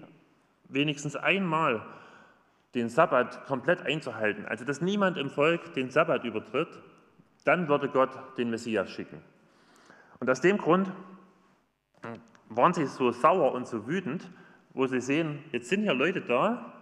[0.69, 1.81] wenigstens einmal
[2.75, 6.69] den Sabbat komplett einzuhalten, also dass niemand im Volk den Sabbat übertritt,
[7.43, 9.21] dann würde Gott den Messias schicken.
[10.19, 10.91] Und aus dem Grund
[12.49, 14.29] waren sie so sauer und so wütend,
[14.73, 16.73] wo sie sehen, jetzt sind hier Leute da,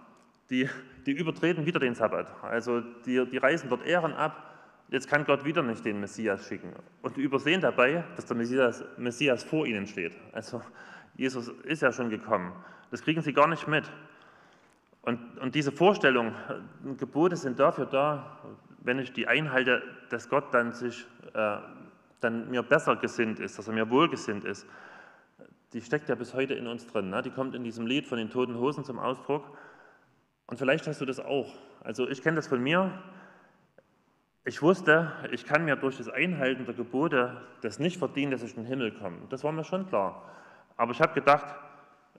[0.50, 0.70] die,
[1.06, 2.28] die übertreten wieder den Sabbat.
[2.44, 4.49] Also die, die reißen dort Ehren ab,
[4.90, 6.74] jetzt kann Gott wieder nicht den Messias schicken.
[7.02, 10.14] Und übersehen dabei, dass der Messias, Messias vor ihnen steht.
[10.32, 10.62] Also
[11.16, 12.54] Jesus ist ja schon gekommen.
[12.92, 13.90] Das kriegen sie gar nicht mit.
[15.02, 16.34] Und, und diese Vorstellung,
[16.98, 18.40] Gebote sind dafür da,
[18.82, 21.58] wenn ich die einhalte, dass Gott dann sich äh,
[22.20, 24.68] dann mir besser gesinnt ist, dass er mir wohlgesinnt ist,
[25.74, 27.10] die steckt ja bis heute in uns drin.
[27.10, 27.22] Ne?
[27.22, 29.58] Die kommt in diesem Lied von den Toten Hosen zum Ausdruck.
[30.48, 31.54] Und vielleicht hast du das auch.
[31.82, 32.92] Also ich kenne das von mir.
[34.50, 38.58] Ich wusste, ich kann mir durch das Einhalten der Gebote das nicht verdienen, dass ich
[38.58, 39.18] in den Himmel komme.
[39.30, 40.24] Das war mir schon klar.
[40.76, 41.46] Aber ich habe gedacht,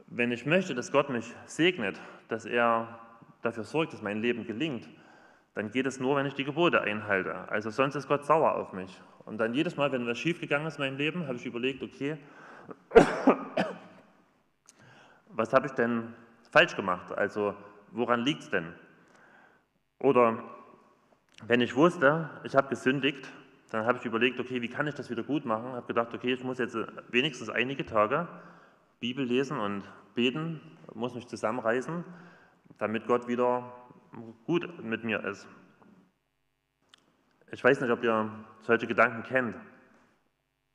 [0.07, 3.01] wenn ich möchte, dass Gott mich segnet, dass er
[3.43, 4.89] dafür sorgt, dass mein Leben gelingt,
[5.55, 7.35] dann geht es nur, wenn ich die Gebote einhalte.
[7.49, 9.03] Also sonst ist Gott sauer auf mich.
[9.25, 12.17] Und dann jedes Mal, wenn was schiefgegangen ist in meinem Leben, habe ich überlegt, okay,
[15.31, 16.15] was habe ich denn
[16.53, 17.11] falsch gemacht?
[17.11, 17.57] Also
[17.91, 18.73] woran liegt es denn?
[19.99, 20.45] Oder
[21.47, 23.31] wenn ich wusste, ich habe gesündigt,
[23.71, 25.73] dann habe ich überlegt, okay, wie kann ich das wieder gut machen?
[25.73, 26.77] Habe gedacht, okay, ich muss jetzt
[27.09, 28.29] wenigstens einige Tage
[28.99, 30.61] Bibel lesen und beten,
[30.93, 32.05] muss mich zusammenreißen,
[32.79, 33.73] damit Gott wieder
[34.45, 35.47] gut mit mir ist.
[37.53, 39.57] Ich weiß nicht, ob ihr solche Gedanken kennt.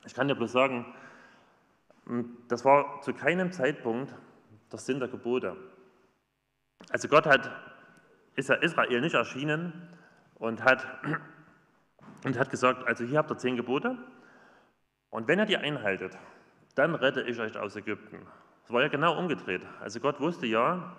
[0.05, 0.85] Ich kann dir bloß sagen,
[2.47, 4.13] das war zu keinem Zeitpunkt
[4.71, 5.55] der Sinn der Gebote.
[6.89, 7.51] Also Gott hat,
[8.35, 9.89] ist ja Israel nicht erschienen
[10.35, 10.85] und hat,
[12.23, 13.97] und hat gesagt, also hier habt ihr zehn Gebote
[15.09, 16.17] und wenn ihr die einhaltet,
[16.75, 18.25] dann rette ich euch aus Ägypten.
[18.65, 19.65] Es war ja genau umgedreht.
[19.79, 20.95] Also Gott wusste ja,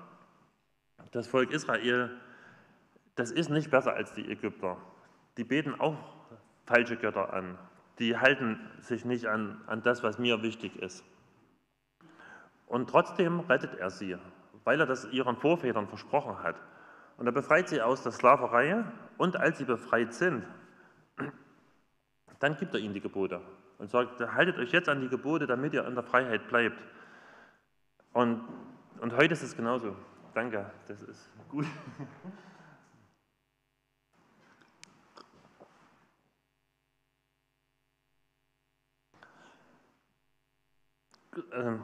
[1.13, 2.11] das Volk Israel,
[3.15, 4.77] das ist nicht besser als die Ägypter.
[5.37, 5.97] Die beten auch
[6.65, 7.59] falsche Götter an.
[7.99, 11.05] Die halten sich nicht an, an das, was mir wichtig ist.
[12.67, 14.17] Und trotzdem rettet er sie,
[14.65, 16.57] weil er das ihren Vorvätern versprochen hat.
[17.17, 18.85] Und er befreit sie aus der Sklaverei
[19.17, 20.45] und als sie befreit sind,
[22.39, 23.41] dann gibt er ihnen die Gebote
[23.79, 26.83] und sagt, haltet euch jetzt an die Gebote, damit ihr in der Freiheit bleibt.
[28.13, 28.45] Und,
[29.01, 29.97] und heute ist es genauso.
[30.35, 31.67] Danke, das ist gut.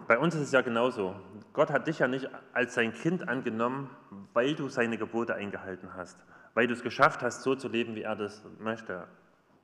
[0.08, 1.14] bei uns ist es ja genauso.
[1.52, 3.90] Gott hat dich ja nicht als sein Kind angenommen,
[4.32, 6.18] weil du seine Gebote eingehalten hast,
[6.54, 9.06] weil du es geschafft hast, so zu leben, wie er das möchte.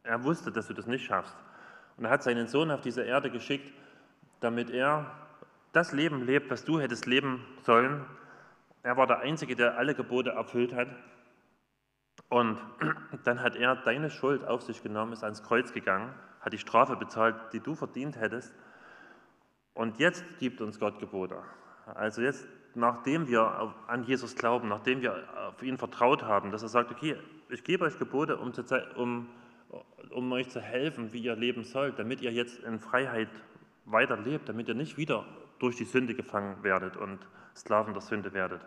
[0.03, 1.37] Er wusste, dass du das nicht schaffst.
[1.97, 3.73] Und er hat seinen Sohn auf diese Erde geschickt,
[4.41, 5.11] damit er
[5.73, 8.05] das Leben lebt, was du hättest leben sollen.
[8.83, 10.89] Er war der Einzige, der alle Gebote erfüllt hat.
[12.29, 12.59] Und
[13.25, 16.97] dann hat er deine Schuld auf sich genommen, ist ans Kreuz gegangen, hat die Strafe
[16.97, 18.55] bezahlt, die du verdient hättest.
[19.79, 21.37] Und jetzt gibt uns Gott Gebote.
[21.95, 26.69] Also jetzt, nachdem wir an Jesus glauben, nachdem wir auf ihn vertraut haben, dass er
[26.69, 27.15] sagt, okay,
[27.49, 28.65] ich gebe euch Gebote, um, zu,
[28.97, 29.29] um,
[30.11, 33.29] um euch zu helfen, wie ihr leben sollt, damit ihr jetzt in Freiheit
[33.85, 35.25] weiterlebt, damit ihr nicht wieder
[35.61, 37.21] durch die Sünde gefangen werdet und
[37.55, 38.67] Sklaven der Sünde werdet.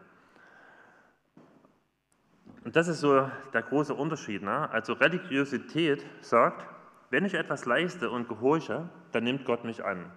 [2.64, 4.44] Und das ist so der große Unterschied.
[4.44, 4.70] Ne?
[4.70, 6.66] Also Religiosität sagt,
[7.10, 10.10] wenn ich etwas leiste und gehorche, dann nimmt Gott mich an.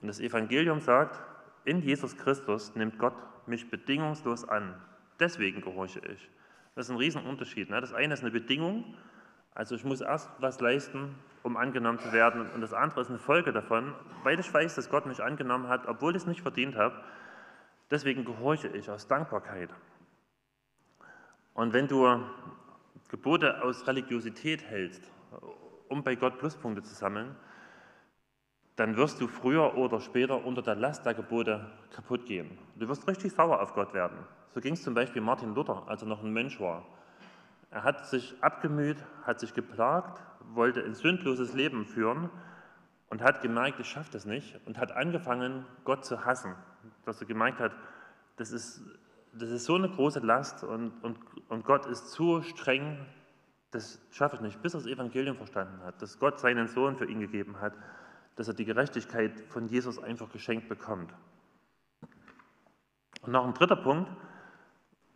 [0.00, 1.20] Und das Evangelium sagt,
[1.64, 3.14] in Jesus Christus nimmt Gott
[3.46, 4.74] mich bedingungslos an.
[5.18, 6.30] Deswegen gehorche ich.
[6.74, 7.70] Das ist ein Riesenunterschied.
[7.70, 7.80] Ne?
[7.80, 8.96] Das eine ist eine Bedingung,
[9.54, 12.50] also ich muss erst was leisten, um angenommen zu werden.
[12.50, 15.86] Und das andere ist eine Folge davon, weil ich weiß, dass Gott mich angenommen hat,
[15.86, 17.00] obwohl ich es nicht verdient habe.
[17.90, 19.70] Deswegen gehorche ich aus Dankbarkeit.
[21.52, 22.20] Und wenn du
[23.08, 25.08] Gebote aus Religiosität hältst,
[25.88, 27.36] um bei Gott Pluspunkte zu sammeln,
[28.76, 32.58] dann wirst du früher oder später unter der Last der Gebote kaputt gehen.
[32.76, 34.18] Du wirst richtig sauer auf Gott werden.
[34.52, 36.84] So ging es zum Beispiel Martin Luther, als er noch ein Mensch war.
[37.70, 42.30] Er hat sich abgemüht, hat sich geplagt, wollte ein sündloses Leben führen
[43.10, 46.54] und hat gemerkt, ich schaffe das nicht und hat angefangen, Gott zu hassen.
[47.04, 47.72] Dass er gemerkt hat,
[48.36, 48.82] das ist,
[49.32, 52.98] das ist so eine große Last und, und, und Gott ist zu streng,
[53.70, 57.06] das schaffe ich nicht, bis er das Evangelium verstanden hat, dass Gott seinen Sohn für
[57.06, 57.74] ihn gegeben hat
[58.36, 61.12] dass er die Gerechtigkeit von Jesus einfach geschenkt bekommt.
[63.22, 64.10] Und noch ein dritter Punkt,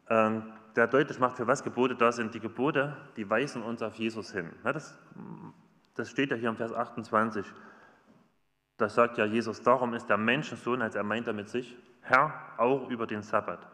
[0.09, 2.35] ähm, der deutlich macht, für was Gebote da sind.
[2.35, 4.51] Die Gebote, die weisen uns auf Jesus hin.
[4.63, 4.97] Das,
[5.95, 7.45] das steht ja hier im Vers 28.
[8.77, 12.33] Da sagt ja Jesus, darum ist der Menschensohn, als er meint er mit sich, Herr
[12.57, 13.67] auch über den Sabbat.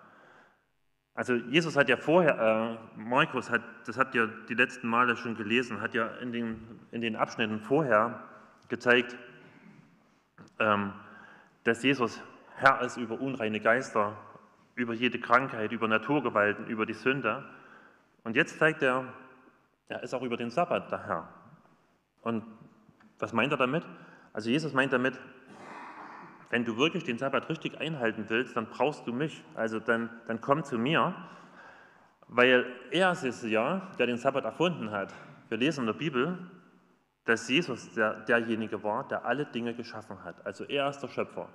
[1.15, 5.37] Also Jesus hat ja vorher, äh, Markus hat, das habt ihr die letzten Male schon
[5.37, 8.21] gelesen, hat ja in den, in den Abschnitten vorher
[8.69, 9.17] gezeigt,
[10.59, 12.23] dass Jesus
[12.57, 14.17] Herr ist über unreine Geister,
[14.75, 17.45] über jede Krankheit, über Naturgewalten, über die Sünde.
[18.23, 19.13] Und jetzt zeigt er,
[19.89, 21.29] er ist auch über den Sabbat der Herr.
[22.23, 22.45] Und
[23.19, 23.85] was meint er damit?
[24.33, 25.19] Also Jesus meint damit,
[26.51, 29.43] wenn du wirklich den Sabbat richtig einhalten willst, dann brauchst du mich.
[29.55, 31.15] Also dann, dann komm zu mir,
[32.29, 35.13] weil er ist es ja, der den Sabbat erfunden hat.
[35.49, 36.39] Wir lesen in der Bibel,
[37.25, 40.45] dass Jesus der, derjenige war, der alle Dinge geschaffen hat.
[40.45, 41.49] Also er ist der Schöpfer.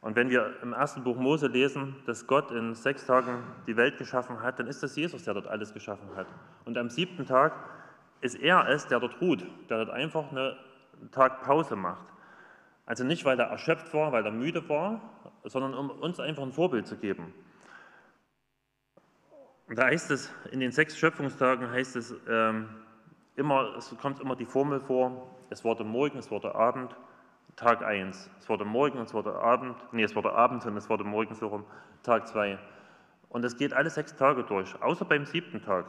[0.00, 3.98] Und wenn wir im ersten Buch Mose lesen, dass Gott in sechs Tagen die Welt
[3.98, 6.26] geschaffen hat, dann ist das Jesus, der dort alles geschaffen hat.
[6.64, 7.52] Und am siebten Tag
[8.20, 10.56] ist er es, der dort ruht, der dort einfach eine
[11.10, 12.06] Tag Pause macht.
[12.86, 15.00] Also nicht, weil er erschöpft war, weil er müde war,
[15.44, 17.34] sondern um uns einfach ein Vorbild zu geben.
[19.68, 22.68] Da heißt es, in den sechs Schöpfungstagen heißt es, ähm,
[23.38, 26.94] immer, es kommt immer die Formel vor, es wurde Morgen, es wurde Abend,
[27.56, 28.30] Tag 1.
[28.38, 31.48] Es wurde Morgen, es wurde Abend, nee, es wurde Abend und es wurde Morgen so
[31.48, 31.64] rum,
[32.02, 32.58] Tag 2.
[33.28, 35.86] Und es geht alle sechs Tage durch, außer beim siebten Tag.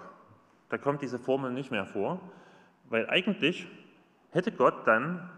[0.69, 2.19] Da kommt diese Formel nicht mehr vor,
[2.85, 3.67] weil eigentlich
[4.31, 5.29] hätte Gott dann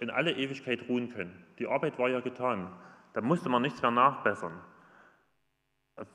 [0.00, 1.44] in alle Ewigkeit ruhen können.
[1.58, 2.70] Die Arbeit war ja getan.
[3.14, 4.52] Da musste man nichts mehr nachbessern.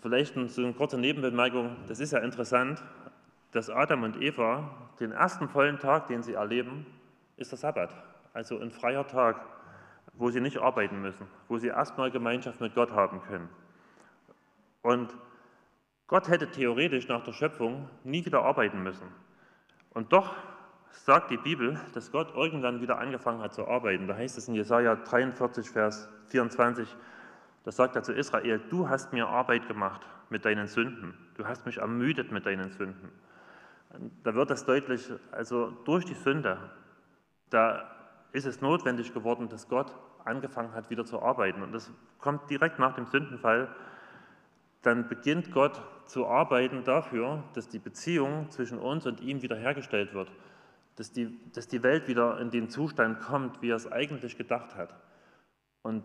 [0.01, 2.83] Vielleicht so eine kurze Nebenbemerkung, das ist ja interessant,
[3.51, 6.85] dass Adam und Eva den ersten vollen Tag, den sie erleben,
[7.37, 7.93] ist der Sabbat,
[8.33, 9.39] also ein freier Tag,
[10.13, 13.49] wo sie nicht arbeiten müssen, wo sie erstmal Gemeinschaft mit Gott haben können.
[14.81, 15.15] Und
[16.07, 19.07] Gott hätte theoretisch nach der Schöpfung nie wieder arbeiten müssen.
[19.91, 20.35] Und doch
[20.91, 24.07] sagt die Bibel, dass Gott irgendwann wieder angefangen hat zu arbeiten.
[24.07, 26.95] Da heißt es in Jesaja 43, Vers 24,
[27.63, 31.13] da sagt er zu Israel: Du hast mir Arbeit gemacht mit deinen Sünden.
[31.35, 33.11] Du hast mich ermüdet mit deinen Sünden
[34.23, 36.57] da wird das deutlich, also durch die Sünde,
[37.49, 37.89] da
[38.31, 39.95] ist es notwendig geworden, dass Gott
[40.25, 41.63] angefangen hat, wieder zu arbeiten.
[41.63, 43.69] Und das kommt direkt nach dem Sündenfall.
[44.81, 50.31] Dann beginnt Gott zu arbeiten dafür, dass die Beziehung zwischen uns und ihm wiederhergestellt wird,
[50.95, 54.75] dass die, dass die Welt wieder in den Zustand kommt, wie er es eigentlich gedacht
[54.75, 54.95] hat.
[55.81, 56.03] Und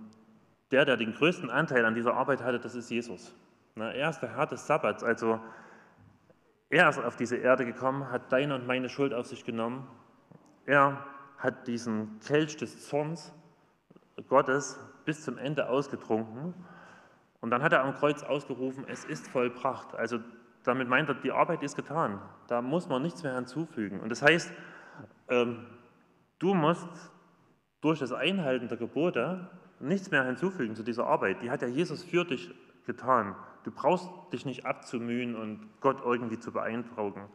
[0.70, 3.34] der, der den größten Anteil an dieser Arbeit hatte, das ist Jesus.
[3.76, 5.40] er ist der Herr des Sabbats, also
[6.72, 9.86] er ist auf diese Erde gekommen, hat deine und meine Schuld auf sich genommen.
[10.64, 11.04] Er
[11.36, 13.34] hat diesen Kelch des Zorns
[14.26, 16.54] Gottes bis zum Ende ausgetrunken.
[17.42, 19.94] Und dann hat er am Kreuz ausgerufen, es ist vollbracht.
[19.94, 20.20] Also
[20.64, 22.22] damit meint er, die Arbeit ist getan.
[22.48, 24.00] Da muss man nichts mehr hinzufügen.
[24.00, 24.50] Und das heißt,
[25.28, 25.66] ähm,
[26.38, 26.88] du musst
[27.82, 31.42] durch das Einhalten der Gebote nichts mehr hinzufügen zu dieser Arbeit.
[31.42, 32.50] Die hat ja Jesus für dich
[32.86, 33.36] getan.
[33.64, 37.28] Du brauchst dich nicht abzumühen und Gott irgendwie zu beeindrucken.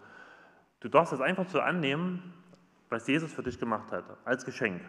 [0.80, 2.34] Du darfst es einfach so annehmen,
[2.90, 4.82] was Jesus für dich gemacht hat, als Geschenk.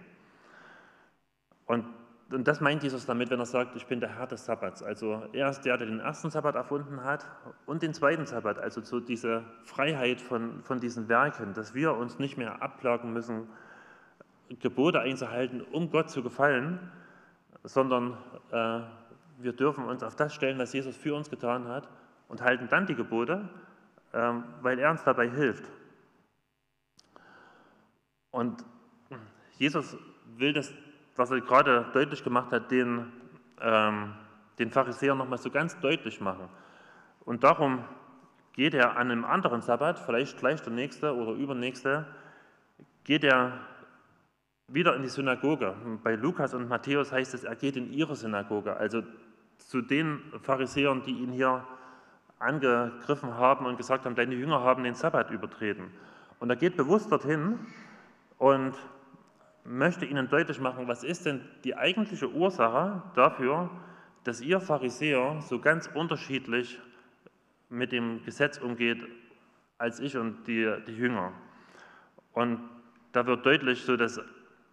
[1.66, 1.86] Und,
[2.30, 4.82] und das meint Jesus damit, wenn er sagt, ich bin der Herr des Sabbats.
[4.82, 7.26] Also er ist der, der den ersten Sabbat erfunden hat
[7.66, 12.18] und den zweiten Sabbat, also so diese Freiheit von, von diesen Werken, dass wir uns
[12.18, 13.48] nicht mehr abplagen müssen,
[14.60, 16.90] Gebote einzuhalten, um Gott zu gefallen,
[17.64, 18.16] sondern
[18.50, 18.80] äh,
[19.38, 21.88] wir dürfen uns auf das stellen, was Jesus für uns getan hat
[22.28, 23.48] und halten dann die Gebote,
[24.12, 25.64] äh, weil er uns dabei hilft.
[28.30, 28.64] Und
[29.58, 29.96] Jesus
[30.36, 30.72] will das,
[31.16, 33.12] was er gerade deutlich gemacht hat, den,
[33.60, 34.14] ähm,
[34.58, 36.48] den Pharisäern nochmal so ganz deutlich machen.
[37.24, 37.84] Und darum
[38.52, 42.06] geht er an einem anderen Sabbat, vielleicht gleich der nächste oder übernächste,
[43.04, 43.52] geht er
[44.68, 45.74] wieder in die Synagoge.
[46.02, 49.02] Bei Lukas und Matthäus heißt es, er geht in ihre Synagoge, also
[49.58, 51.64] zu den Pharisäern, die ihn hier
[52.38, 55.92] angegriffen haben und gesagt haben, deine Jünger haben den Sabbat übertreten.
[56.38, 57.58] Und er geht bewusst dorthin
[58.38, 58.74] und
[59.64, 63.70] möchte ihnen deutlich machen, was ist denn die eigentliche Ursache dafür,
[64.24, 66.80] dass ihr Pharisäer so ganz unterschiedlich
[67.68, 69.04] mit dem Gesetz umgeht
[69.76, 71.32] als ich und die, die Jünger.
[72.32, 72.60] Und
[73.12, 74.20] da wird deutlich, so das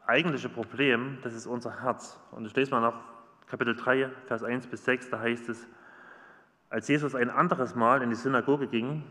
[0.05, 2.19] eigentliche Problem, das ist unser Herz.
[2.31, 3.14] Und ich lese mal noch
[3.47, 5.67] Kapitel 3, Vers 1 bis 6, da heißt es,
[6.69, 9.03] als Jesus ein anderes Mal in die Synagoge ging,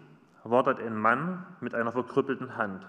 [0.43, 2.87] war dort ein Mann mit einer verkrüppelten Hand.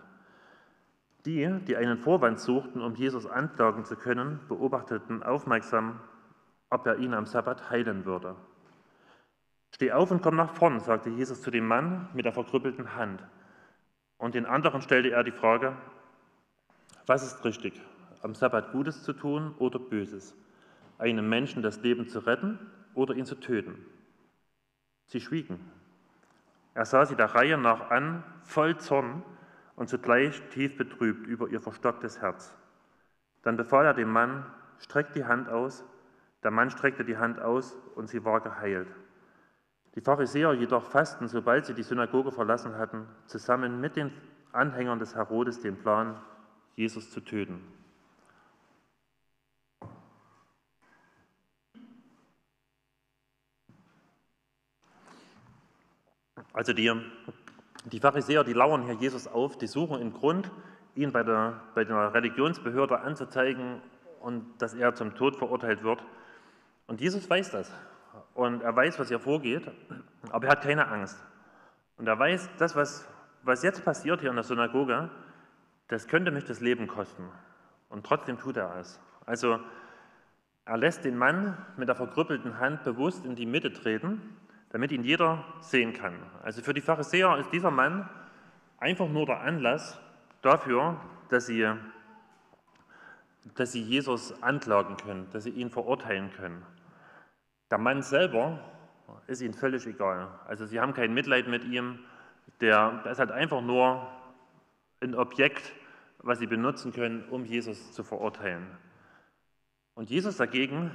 [1.26, 6.00] Die, die einen Vorwand suchten, um Jesus anklagen zu können, beobachteten aufmerksam,
[6.70, 8.36] ob er ihn am Sabbat heilen würde.
[9.74, 13.24] Steh auf und komm nach vorn, sagte Jesus zu dem Mann mit der verkrüppelten Hand.
[14.18, 15.76] Und den anderen stellte er die Frage,
[17.06, 17.80] was ist richtig,
[18.22, 20.36] am Sabbat Gutes zu tun oder Böses,
[20.98, 22.60] einem Menschen das Leben zu retten
[22.94, 23.86] oder ihn zu töten?
[25.08, 25.60] Sie schwiegen.
[26.74, 29.24] Er sah sie der Reihe nach an, voll Zorn,
[29.76, 32.56] und zugleich tief betrübt über ihr verstocktes Herz.
[33.44, 34.46] Dann befahl er dem Mann,
[34.80, 35.84] streck die Hand aus.
[36.44, 38.88] Der Mann streckte die Hand aus und sie war geheilt.
[39.96, 44.12] Die Pharisäer jedoch fassten, sobald sie die Synagoge verlassen hatten, zusammen mit den
[44.52, 46.20] Anhängern des Herodes den Plan,
[46.76, 47.62] Jesus zu töten.
[56.56, 56.90] Also die
[57.86, 60.50] die Pharisäer, die lauern hier Jesus auf, die suchen einen Grund,
[60.96, 63.82] ihn bei der, bei der Religionsbehörde anzuzeigen
[64.22, 66.04] und dass er zum Tod verurteilt wird.
[66.88, 67.72] Und Jesus weiß das.
[68.34, 69.70] Und er weiß, was hier vorgeht,
[70.32, 71.24] aber er hat keine Angst.
[71.98, 73.08] Und er weiß, das, was,
[73.44, 75.10] was jetzt passiert hier in der Synagoge,
[75.88, 77.30] das könnte mich das Leben kosten.
[77.90, 79.00] Und trotzdem tut er es.
[79.26, 79.60] Also
[80.66, 84.22] er lässt den Mann mit der verkrüppelten Hand bewusst in die Mitte treten
[84.76, 86.20] damit ihn jeder sehen kann.
[86.44, 88.10] Also für die Pharisäer ist dieser Mann
[88.78, 89.98] einfach nur der Anlass
[90.42, 91.66] dafür, dass sie,
[93.54, 96.62] dass sie Jesus anklagen können, dass sie ihn verurteilen können.
[97.72, 98.60] Der Mann selber
[99.28, 100.28] ist ihnen völlig egal.
[100.46, 102.00] Also sie haben kein Mitleid mit ihm.
[102.60, 104.06] Der, der ist halt einfach nur
[105.00, 105.72] ein Objekt,
[106.18, 108.68] was sie benutzen können, um Jesus zu verurteilen.
[109.94, 110.92] Und Jesus dagegen,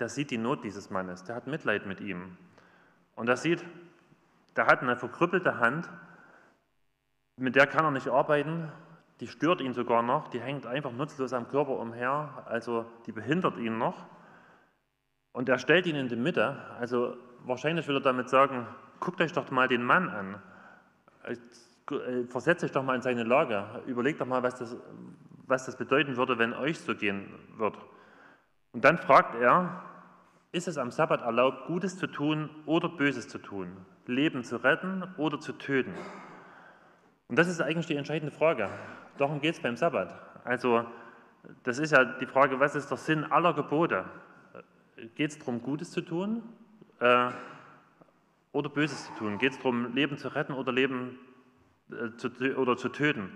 [0.00, 2.36] der sieht die Not dieses Mannes, der hat Mitleid mit ihm.
[3.16, 3.64] Und er sieht,
[4.54, 5.90] der hat eine verkrüppelte Hand,
[7.36, 8.70] mit der kann er nicht arbeiten,
[9.20, 13.56] die stört ihn sogar noch, die hängt einfach nutzlos am Körper umher, also die behindert
[13.58, 14.06] ihn noch.
[15.32, 18.66] Und er stellt ihn in die Mitte, also wahrscheinlich will er damit sagen,
[19.00, 20.42] guckt euch doch mal den Mann an,
[21.24, 24.76] äh, versetzt euch doch mal in seine Lage, überlegt doch mal, was das,
[25.46, 27.76] was das bedeuten würde, wenn euch so gehen wird.
[28.72, 29.82] Und dann fragt er,
[30.56, 33.76] ist es am Sabbat erlaubt, Gutes zu tun oder Böses zu tun?
[34.06, 35.92] Leben zu retten oder zu töten?
[37.28, 38.70] Und das ist eigentlich die entscheidende Frage.
[39.18, 40.18] Darum geht es beim Sabbat.
[40.44, 40.86] Also,
[41.62, 44.06] das ist ja die Frage, was ist der Sinn aller Gebote?
[45.14, 46.42] Geht es darum, Gutes zu tun
[47.00, 47.28] äh,
[48.52, 49.36] oder Böses zu tun?
[49.36, 51.18] Geht es darum, Leben zu retten oder Leben
[51.90, 53.30] äh, zu, oder zu töten?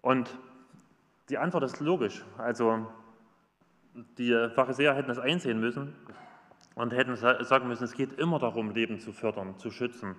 [0.00, 0.38] Und
[1.28, 2.24] die Antwort ist logisch.
[2.38, 2.86] Also,
[4.16, 5.92] die Pharisäer hätten das einsehen müssen
[6.80, 10.16] und hätten sagen müssen, es geht immer darum, Leben zu fördern, zu schützen.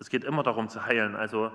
[0.00, 1.14] Es geht immer darum, zu heilen.
[1.14, 1.52] Also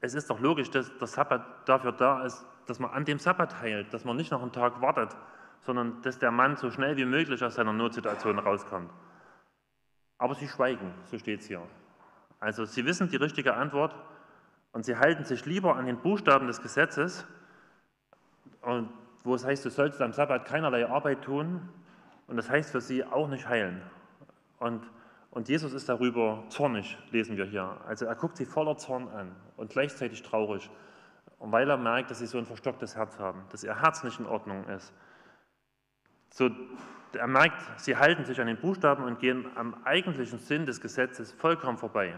[0.00, 3.60] es ist doch logisch, dass der Sabbat dafür da ist, dass man an dem Sabbat
[3.62, 5.16] heilt, dass man nicht noch einen Tag wartet,
[5.62, 8.92] sondern dass der Mann so schnell wie möglich aus seiner Notsituation rauskommt.
[10.18, 11.62] Aber sie schweigen, so steht es hier.
[12.38, 13.94] Also sie wissen die richtige Antwort
[14.72, 17.26] und sie halten sich lieber an den Buchstaben des Gesetzes,
[19.24, 21.68] wo es heißt, du sollst am Sabbat keinerlei Arbeit tun,
[22.30, 23.82] und das heißt für sie auch nicht heilen.
[24.60, 24.88] Und,
[25.32, 27.76] und Jesus ist darüber zornig, lesen wir hier.
[27.88, 30.70] Also er guckt sie voller Zorn an und gleichzeitig traurig.
[31.40, 34.20] Und weil er merkt, dass sie so ein verstocktes Herz haben, dass ihr Herz nicht
[34.20, 34.92] in Ordnung ist.
[36.32, 36.50] So,
[37.12, 41.32] er merkt, sie halten sich an den Buchstaben und gehen am eigentlichen Sinn des Gesetzes
[41.32, 42.16] vollkommen vorbei.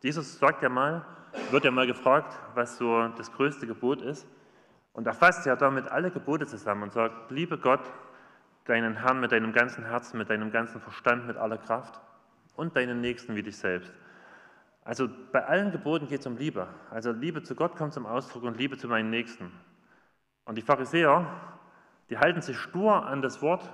[0.00, 1.04] Jesus sagt ja mal,
[1.50, 4.28] wird ja mal gefragt, was so das größte Gebot ist.
[4.92, 7.80] Und er fasst ja damit alle Gebote zusammen und sagt, liebe Gott,
[8.68, 12.00] deinen Herrn mit deinem ganzen Herzen, mit deinem ganzen Verstand, mit aller Kraft
[12.56, 13.92] und deinen Nächsten wie dich selbst.
[14.84, 16.66] Also bei allen Geboten geht es um Liebe.
[16.90, 19.52] Also Liebe zu Gott kommt zum Ausdruck und Liebe zu meinen Nächsten.
[20.44, 21.26] Und die Pharisäer,
[22.10, 23.70] die halten sich stur an das Wort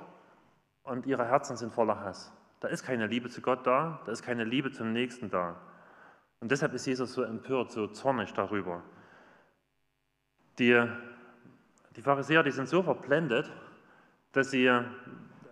[0.82, 2.32] und ihre Herzen sind voller Hass.
[2.60, 5.56] Da ist keine Liebe zu Gott da, da ist keine Liebe zum Nächsten da.
[6.40, 8.82] Und deshalb ist Jesus so empört, so zornig darüber.
[10.58, 10.84] Die,
[11.96, 13.50] die Pharisäer, die sind so verblendet,
[14.34, 14.70] dass sie,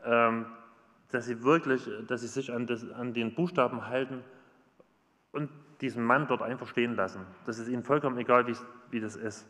[0.04, 0.46] ähm,
[1.10, 4.22] dass sie wirklich, dass sie sich an, das, an den Buchstaben halten
[5.32, 7.26] und diesen Mann dort einfach stehen lassen.
[7.46, 8.46] Das ist ihnen vollkommen egal,
[8.90, 9.48] wie das ist.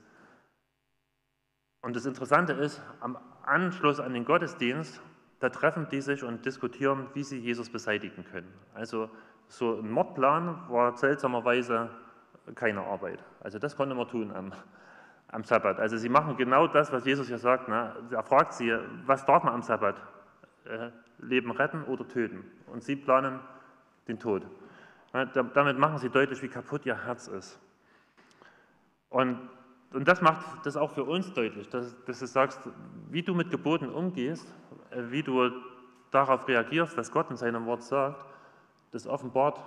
[1.82, 5.02] Und das Interessante ist, am Anschluss an den Gottesdienst,
[5.40, 8.52] da treffen die sich und diskutieren, wie sie Jesus beseitigen können.
[8.74, 9.10] Also
[9.48, 11.90] so ein Mordplan war seltsamerweise
[12.54, 13.24] keine Arbeit.
[13.40, 14.52] Also das konnte man tun am,
[15.32, 15.80] am Sabbat.
[15.80, 17.68] Also sie machen genau das, was Jesus ja sagt.
[17.68, 17.96] Ne?
[18.10, 18.72] Er fragt sie,
[19.06, 19.96] was darf man am Sabbat?
[20.66, 22.44] Äh, Leben retten oder töten?
[22.66, 23.40] Und sie planen
[24.06, 24.46] den Tod.
[25.12, 25.28] Ne?
[25.54, 27.58] Damit machen sie deutlich, wie kaputt ihr Herz ist.
[29.08, 29.38] Und,
[29.92, 32.60] und das macht das auch für uns deutlich, dass, dass du sagst,
[33.10, 34.46] wie du mit Geboten umgehst,
[34.90, 35.50] äh, wie du
[36.10, 38.26] darauf reagierst, was Gott in seinem Wort sagt,
[38.90, 39.58] das offenbart,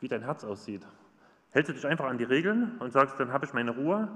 [0.00, 0.86] wie dein Herz aussieht.
[1.50, 4.08] Hältst du dich einfach an die Regeln und sagst, dann habe ich meine Ruhe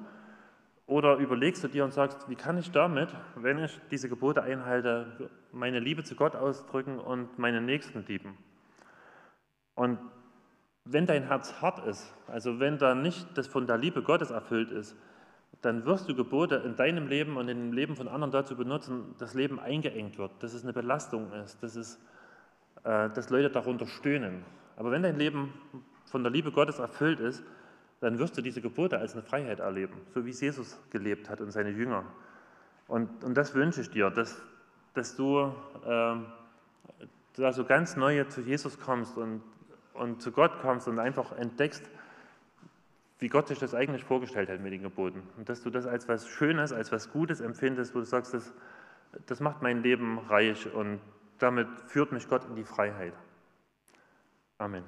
[0.86, 5.30] oder überlegst du dir und sagst, wie kann ich damit, wenn ich diese Gebote einhalte,
[5.52, 8.36] meine Liebe zu Gott ausdrücken und meine Nächsten lieben?
[9.74, 9.98] Und
[10.84, 14.70] wenn dein Herz hart ist, also wenn da nicht das von der Liebe Gottes erfüllt
[14.70, 14.96] ist,
[15.60, 19.14] dann wirst du Gebote in deinem Leben und in dem Leben von anderen dazu benutzen,
[19.18, 22.00] dass Leben eingeengt wird, dass es eine Belastung ist, dass, es,
[22.82, 24.44] äh, dass Leute darunter stöhnen.
[24.76, 25.52] Aber wenn dein Leben
[26.06, 27.44] von der Liebe Gottes erfüllt ist,
[28.02, 31.40] dann wirst du diese Gebote als eine Freiheit erleben, so wie es Jesus gelebt hat
[31.40, 32.04] und seine Jünger.
[32.88, 34.42] Und, und das wünsche ich dir, dass,
[34.92, 35.54] dass du
[35.86, 36.16] äh,
[37.36, 39.40] da so ganz neu zu Jesus kommst und,
[39.94, 41.88] und zu Gott kommst und einfach entdeckst,
[43.20, 45.22] wie Gott sich das eigentlich vorgestellt hat mit den Geboten.
[45.36, 48.52] Und dass du das als was Schönes, als was Gutes empfindest, wo du sagst, das,
[49.26, 50.98] das macht mein Leben reich und
[51.38, 53.14] damit führt mich Gott in die Freiheit.
[54.58, 54.82] Amen.